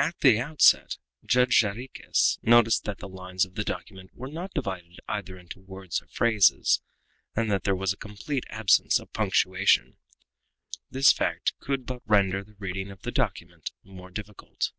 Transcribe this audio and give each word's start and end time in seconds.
_At 0.04 0.18
the 0.18 0.40
outset, 0.40 0.98
Judge 1.24 1.60
Jarrizuez 1.60 2.40
noticed 2.42 2.82
that 2.86 2.98
the 2.98 3.08
lines 3.08 3.44
of 3.44 3.54
the 3.54 3.62
document 3.62 4.10
were 4.14 4.26
not 4.26 4.52
divided 4.52 4.98
either 5.06 5.38
into 5.38 5.60
words 5.60 6.02
or 6.02 6.08
phrases, 6.08 6.82
and 7.36 7.48
that 7.48 7.62
there 7.62 7.76
was 7.76 7.92
a 7.92 7.96
complete 7.96 8.46
absence 8.50 8.98
of 8.98 9.12
punctuation. 9.12 9.96
This 10.90 11.12
fact 11.12 11.56
could 11.60 11.86
but 11.86 12.02
render 12.04 12.42
the 12.42 12.56
reading 12.58 12.90
of 12.90 13.02
the 13.02 13.12
document 13.12 13.70
more 13.84 14.10
difficult. 14.10 14.72